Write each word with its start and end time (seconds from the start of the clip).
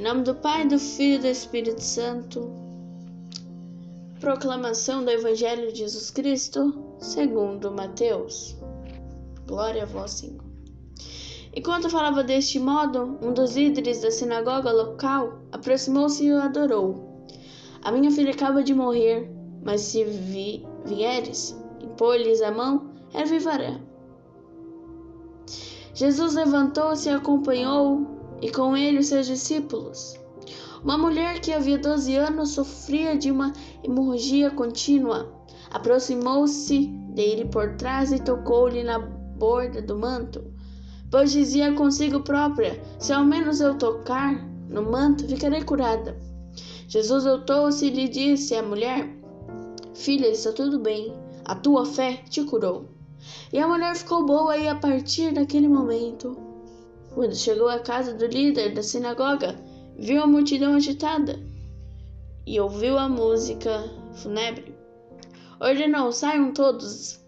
Em 0.00 0.02
nome 0.02 0.22
do 0.22 0.34
Pai, 0.34 0.66
do 0.66 0.78
Filho 0.78 1.16
e 1.16 1.18
do 1.18 1.26
Espírito 1.26 1.82
Santo. 1.82 2.50
Proclamação 4.18 5.04
do 5.04 5.10
Evangelho 5.10 5.70
de 5.70 5.80
Jesus 5.80 6.10
Cristo, 6.10 6.72
segundo 6.98 7.70
Mateus. 7.70 8.56
Glória 9.46 9.82
a 9.82 9.84
vós, 9.84 10.12
Senhor. 10.12 10.42
Enquanto 11.54 11.90
falava 11.90 12.24
deste 12.24 12.58
modo, 12.58 13.18
um 13.20 13.34
dos 13.34 13.54
líderes 13.54 14.00
da 14.00 14.10
sinagoga 14.10 14.72
local 14.72 15.42
aproximou-se 15.52 16.24
e 16.24 16.32
o 16.32 16.40
adorou. 16.40 17.26
A 17.82 17.92
minha 17.92 18.10
filha 18.10 18.30
acaba 18.30 18.62
de 18.62 18.72
morrer, 18.72 19.30
mas 19.62 19.82
se 19.82 20.02
vi, 20.02 20.66
vieres 20.86 21.54
impor-lhes 21.78 22.40
a 22.40 22.50
mão, 22.50 22.90
ela 23.12 23.26
viverá. 23.26 23.78
Jesus 25.92 26.36
levantou-se 26.36 27.06
e 27.06 27.12
acompanhou 27.12 28.09
e 28.40 28.50
com 28.50 28.76
ele 28.76 28.98
os 28.98 29.06
seus 29.06 29.26
discípulos. 29.26 30.18
Uma 30.82 30.96
mulher 30.96 31.40
que 31.40 31.52
havia 31.52 31.78
12 31.78 32.16
anos 32.16 32.50
sofria 32.50 33.16
de 33.16 33.30
uma 33.30 33.52
hemorragia 33.84 34.50
contínua. 34.50 35.30
Aproximou-se 35.70 36.86
dele 37.14 37.44
por 37.44 37.76
trás 37.76 38.10
e 38.12 38.18
tocou-lhe 38.18 38.82
na 38.82 38.98
borda 38.98 39.82
do 39.82 39.98
manto, 39.98 40.42
pois 41.10 41.32
dizia 41.32 41.72
consigo 41.74 42.20
própria: 42.20 42.82
Se 42.98 43.12
ao 43.12 43.24
menos 43.24 43.60
eu 43.60 43.76
tocar 43.76 44.42
no 44.68 44.82
manto, 44.82 45.28
ficarei 45.28 45.62
curada. 45.62 46.18
Jesus 46.88 47.24
voltou-se 47.24 47.86
e 47.86 47.90
lhe 47.90 48.08
disse 48.08 48.54
à 48.54 48.62
mulher: 48.62 49.08
Filha, 49.94 50.28
está 50.28 50.50
tudo 50.50 50.78
bem, 50.78 51.14
a 51.44 51.54
tua 51.54 51.84
fé 51.84 52.22
te 52.28 52.42
curou. 52.44 52.86
E 53.52 53.58
a 53.58 53.68
mulher 53.68 53.94
ficou 53.94 54.24
boa 54.24 54.56
e 54.56 54.66
a 54.66 54.74
partir 54.74 55.32
daquele 55.34 55.68
momento 55.68 56.49
quando 57.14 57.34
chegou 57.34 57.68
à 57.68 57.78
casa 57.78 58.14
do 58.14 58.26
líder 58.26 58.74
da 58.74 58.82
sinagoga, 58.82 59.56
viu 59.98 60.22
a 60.22 60.26
multidão 60.26 60.74
agitada 60.74 61.38
e 62.46 62.60
ouviu 62.60 62.98
a 62.98 63.08
música 63.08 63.84
fúnebre. 64.14 64.74
Ordenou: 65.60 66.12
saiam 66.12 66.52
todos 66.52 67.20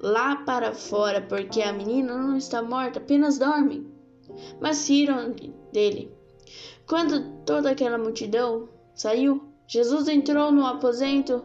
lá 0.00 0.36
para 0.36 0.72
fora, 0.72 1.20
porque 1.20 1.62
a 1.62 1.72
menina 1.72 2.16
não 2.16 2.36
está 2.36 2.62
morta, 2.62 2.98
apenas 2.98 3.38
dorme. 3.38 3.86
Mas 4.60 4.88
riram 4.88 5.34
dele. 5.72 6.12
Quando 6.86 7.42
toda 7.44 7.70
aquela 7.70 7.98
multidão 7.98 8.68
saiu, 8.94 9.42
Jesus 9.66 10.08
entrou 10.08 10.52
no 10.52 10.64
aposento 10.66 11.44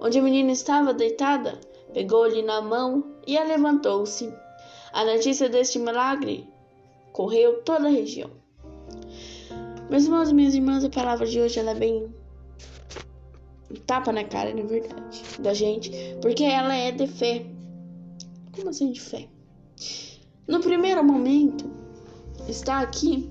onde 0.00 0.18
a 0.18 0.22
menina 0.22 0.52
estava 0.52 0.92
deitada, 0.92 1.60
pegou-lhe 1.92 2.42
na 2.42 2.60
mão 2.60 3.16
e 3.26 3.38
a 3.38 3.44
levantou-se. 3.44 4.32
A 4.92 5.04
notícia 5.04 5.48
deste 5.48 5.78
milagre 5.78 6.51
correu 7.12 7.62
toda 7.62 7.86
a 7.86 7.90
região. 7.90 8.30
Meus 9.90 10.04
irmãos 10.04 10.30
e 10.30 10.34
minhas 10.34 10.54
irmãs, 10.54 10.84
a 10.84 10.90
palavra 10.90 11.26
de 11.26 11.40
hoje 11.40 11.58
ela 11.58 11.72
é 11.72 11.74
bem 11.74 12.14
tapa 13.86 14.12
na 14.12 14.24
cara, 14.24 14.54
na 14.54 14.62
verdade, 14.62 15.22
da 15.40 15.54
gente, 15.54 15.90
porque 16.20 16.44
ela 16.44 16.74
é 16.74 16.90
de 16.90 17.06
fé. 17.06 17.44
Como 18.54 18.68
assim 18.68 18.92
de 18.92 19.00
fé? 19.00 19.28
No 20.46 20.60
primeiro 20.60 21.04
momento, 21.04 21.70
está 22.48 22.80
aqui 22.80 23.30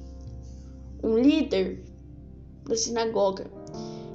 um 1.03 1.17
líder 1.17 1.83
da 2.67 2.75
sinagoga 2.75 3.45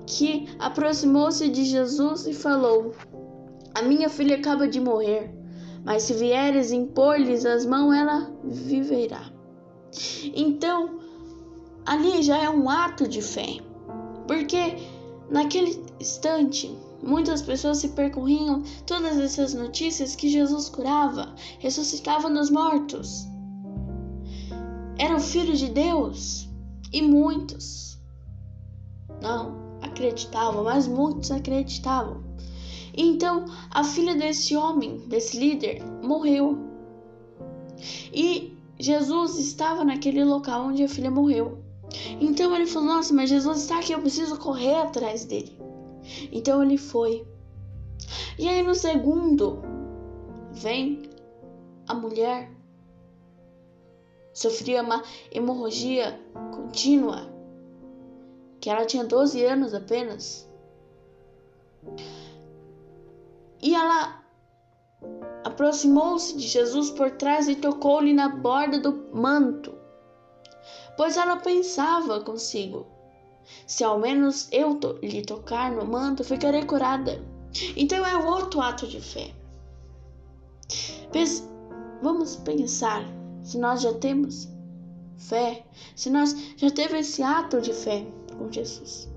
que 0.06 0.46
aproximou-se 0.58 1.48
de 1.48 1.64
Jesus 1.64 2.26
e 2.26 2.32
falou: 2.32 2.92
A 3.74 3.82
minha 3.82 4.08
filha 4.08 4.36
acaba 4.36 4.68
de 4.68 4.80
morrer, 4.80 5.34
mas 5.84 6.04
se 6.04 6.14
vieres 6.14 6.72
impor-lhes 6.72 7.44
as 7.44 7.66
mãos, 7.66 7.92
ela 7.92 8.32
viverá. 8.44 9.32
Então, 10.34 11.00
ali 11.84 12.22
já 12.22 12.38
é 12.38 12.50
um 12.50 12.68
ato 12.68 13.08
de 13.08 13.22
fé, 13.22 13.60
porque 14.26 14.76
naquele 15.30 15.82
instante 16.00 16.76
muitas 17.02 17.42
pessoas 17.42 17.78
se 17.78 17.88
percorriam 17.90 18.62
todas 18.86 19.18
essas 19.18 19.54
notícias 19.54 20.16
que 20.16 20.28
Jesus 20.28 20.68
curava, 20.68 21.34
ressuscitava 21.58 22.28
nos 22.28 22.50
mortos. 22.50 23.26
Era 24.98 25.14
o 25.14 25.20
Filho 25.20 25.54
de 25.54 25.68
Deus 25.68 26.48
e 26.92 27.02
muitos 27.02 27.98
não 29.20 29.78
acreditavam, 29.82 30.64
mas 30.64 30.86
muitos 30.86 31.30
acreditavam. 31.30 32.24
Então 32.96 33.44
a 33.70 33.84
filha 33.84 34.14
desse 34.14 34.56
homem, 34.56 34.98
desse 35.06 35.38
líder, 35.38 35.82
morreu. 36.02 36.58
E 38.12 38.55
Jesus 38.78 39.38
estava 39.38 39.84
naquele 39.84 40.24
local 40.24 40.66
onde 40.66 40.84
a 40.84 40.88
filha 40.88 41.10
morreu. 41.10 41.58
Então 42.20 42.54
ele 42.54 42.66
falou: 42.66 42.88
Nossa, 42.88 43.14
mas 43.14 43.30
Jesus 43.30 43.62
está 43.62 43.78
aqui, 43.78 43.92
eu 43.92 44.00
preciso 44.00 44.38
correr 44.38 44.76
atrás 44.76 45.24
dele. 45.24 45.56
Então 46.30 46.62
ele 46.62 46.76
foi. 46.76 47.26
E 48.38 48.48
aí 48.48 48.62
no 48.62 48.74
segundo, 48.74 49.62
vem 50.52 51.02
a 51.88 51.94
mulher. 51.94 52.50
Sofria 54.32 54.82
uma 54.82 55.02
hemorragia 55.32 56.20
contínua, 56.54 57.32
que 58.60 58.68
ela 58.68 58.84
tinha 58.84 59.04
12 59.04 59.42
anos 59.42 59.72
apenas. 59.72 60.46
E 63.62 63.74
ela 63.74 64.25
aproximou-se 65.56 66.36
de 66.36 66.46
Jesus 66.46 66.90
por 66.90 67.12
trás 67.12 67.48
e 67.48 67.56
tocou-lhe 67.56 68.12
na 68.12 68.28
borda 68.28 68.78
do 68.78 69.08
manto, 69.10 69.72
pois 70.98 71.16
ela 71.16 71.38
pensava 71.38 72.20
consigo: 72.20 72.86
se 73.66 73.82
ao 73.82 73.98
menos 73.98 74.48
eu 74.52 74.74
to 74.74 74.98
lhe 75.02 75.22
tocar 75.22 75.72
no 75.72 75.86
manto, 75.86 76.22
ficarei 76.22 76.66
curada. 76.66 77.24
Então 77.74 78.04
é 78.04 78.14
outro 78.18 78.60
ato 78.60 78.86
de 78.86 79.00
fé. 79.00 79.34
Vamos 82.02 82.36
pensar 82.36 83.02
se 83.42 83.56
nós 83.56 83.80
já 83.80 83.94
temos 83.94 84.46
fé, 85.16 85.64
se 85.94 86.10
nós 86.10 86.36
já 86.58 86.70
teve 86.70 86.98
esse 86.98 87.22
ato 87.22 87.62
de 87.62 87.72
fé 87.72 88.06
com 88.36 88.52
Jesus. 88.52 89.10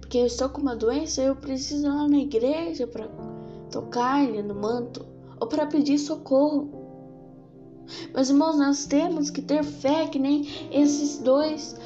Porque 0.00 0.18
eu 0.18 0.26
estou 0.26 0.48
com 0.48 0.60
uma 0.60 0.74
doença, 0.74 1.22
eu 1.22 1.36
preciso 1.36 1.86
ir 1.86 1.90
lá 1.90 2.08
na 2.08 2.18
igreja 2.18 2.88
para 2.88 3.08
tocar-lhe 3.70 4.42
no 4.42 4.54
manto 4.54 5.06
ou 5.38 5.46
para 5.46 5.66
pedir 5.66 5.98
socorro. 5.98 6.68
Meus 8.14 8.28
irmãos, 8.28 8.58
nós 8.58 8.86
temos 8.86 9.30
que 9.30 9.42
ter 9.42 9.64
fé 9.64 10.06
que 10.06 10.18
nem 10.18 10.46
esses 10.70 11.18
dois 11.18 11.76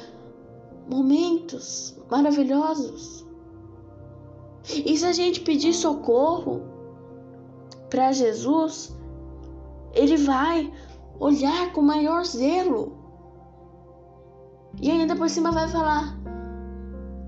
momentos 0.89 1.97
maravilhosos. 2.09 3.25
E 4.67 4.97
se 4.97 5.05
a 5.05 5.13
gente 5.13 5.41
pedir 5.41 5.73
socorro 5.73 6.63
para 7.89 8.11
Jesus, 8.11 8.95
ele 9.93 10.17
vai 10.17 10.71
olhar 11.19 11.71
com 11.71 11.81
maior 11.81 12.25
zelo. 12.25 12.97
E 14.81 14.91
ainda 14.91 15.15
por 15.15 15.29
cima 15.29 15.51
vai 15.51 15.67
falar: 15.67 16.19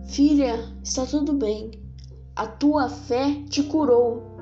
Filha, 0.08 0.56
está 0.84 1.06
tudo 1.06 1.34
bem. 1.34 1.72
A 2.36 2.48
tua 2.48 2.90
fé 2.90 3.44
te 3.50 3.64
curou. 3.64 4.37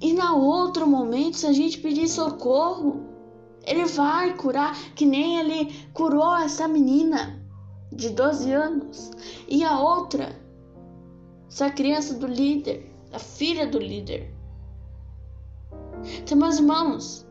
E 0.00 0.12
na 0.12 0.34
outro 0.34 0.86
momento, 0.86 1.36
se 1.36 1.46
a 1.46 1.52
gente 1.52 1.78
pedir 1.78 2.08
socorro, 2.08 3.06
ele 3.66 3.84
vai 3.84 4.34
curar, 4.34 4.74
que 4.94 5.04
nem 5.04 5.38
ele 5.38 5.88
curou 5.92 6.36
essa 6.36 6.66
menina 6.66 7.38
de 7.92 8.10
12 8.10 8.50
anos. 8.52 9.10
E 9.46 9.62
a 9.62 9.78
outra, 9.78 10.40
essa 11.48 11.70
criança 11.70 12.14
do 12.14 12.26
líder, 12.26 12.90
a 13.12 13.18
filha 13.18 13.66
do 13.66 13.78
líder. 13.78 14.32
Então, 16.18 16.38
meus 16.38 16.56
irmãos, 16.56 17.26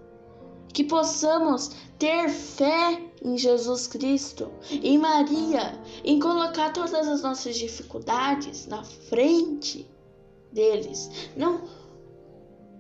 que 0.71 0.83
possamos 0.83 1.71
ter 1.97 2.29
fé 2.29 3.01
em 3.23 3.37
Jesus 3.37 3.87
Cristo, 3.87 4.51
em 4.71 4.97
Maria, 4.97 5.81
em 6.03 6.19
colocar 6.19 6.71
todas 6.71 6.93
as 6.93 7.23
nossas 7.23 7.57
dificuldades 7.57 8.67
na 8.67 8.83
frente 8.83 9.89
deles. 10.51 11.29
Não 11.35 11.61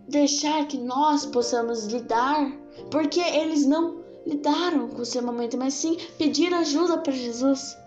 deixar 0.09 0.65
que 0.67 0.77
nós 0.77 1.25
possamos 1.25 1.85
lidar, 1.85 2.51
porque 2.91 3.19
eles 3.19 3.65
não 3.65 3.99
lidaram 4.25 4.89
com 4.89 5.01
o 5.01 5.05
seu 5.05 5.21
momento, 5.21 5.57
mas 5.57 5.73
sim 5.75 5.97
pedir 6.17 6.53
ajuda 6.53 6.97
para 6.97 7.13
Jesus. 7.13 7.77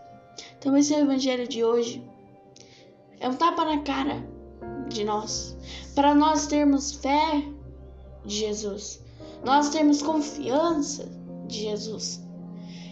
Então, 0.58 0.76
esse 0.76 0.94
é 0.94 0.98
o 0.98 1.02
evangelho 1.02 1.46
de 1.46 1.64
hoje. 1.64 2.02
É 3.20 3.28
um 3.28 3.34
tapa 3.34 3.64
na 3.64 3.78
cara 3.82 4.26
de 4.88 5.04
nós, 5.04 5.56
para 5.94 6.14
nós 6.14 6.46
termos 6.46 6.92
fé 6.92 7.44
de 8.24 8.36
Jesus, 8.36 9.00
nós 9.44 9.70
termos 9.70 10.02
confiança 10.02 11.08
de 11.46 11.62
Jesus. 11.62 12.20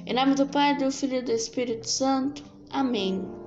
Em 0.07 0.15
nome 0.15 0.35
do 0.35 0.47
Pai, 0.47 0.77
do 0.77 0.91
Filho 0.91 1.19
e 1.19 1.23
do 1.23 1.33
Espírito 1.33 1.89
Santo. 1.89 2.43
Amém. 2.71 3.40